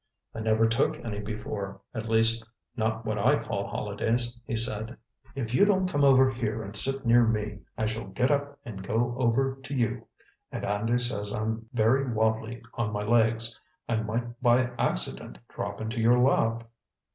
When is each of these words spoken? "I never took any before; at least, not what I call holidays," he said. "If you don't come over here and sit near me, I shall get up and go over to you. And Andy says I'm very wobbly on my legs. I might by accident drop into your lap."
"I 0.33 0.39
never 0.39 0.67
took 0.67 0.97
any 1.05 1.19
before; 1.19 1.79
at 1.93 2.09
least, 2.09 2.43
not 2.75 3.05
what 3.05 3.19
I 3.19 3.37
call 3.37 3.67
holidays," 3.67 4.35
he 4.47 4.55
said. 4.55 4.97
"If 5.35 5.53
you 5.53 5.63
don't 5.63 5.87
come 5.87 6.03
over 6.03 6.27
here 6.27 6.63
and 6.63 6.75
sit 6.75 7.05
near 7.05 7.23
me, 7.23 7.59
I 7.77 7.85
shall 7.85 8.07
get 8.07 8.31
up 8.31 8.57
and 8.65 8.81
go 8.81 9.13
over 9.15 9.57
to 9.61 9.75
you. 9.75 10.07
And 10.51 10.65
Andy 10.65 10.97
says 10.97 11.31
I'm 11.31 11.69
very 11.71 12.11
wobbly 12.11 12.63
on 12.73 12.91
my 12.91 13.03
legs. 13.03 13.59
I 13.87 13.97
might 13.97 14.41
by 14.41 14.71
accident 14.79 15.37
drop 15.49 15.79
into 15.81 16.01
your 16.01 16.17
lap." 16.17 16.67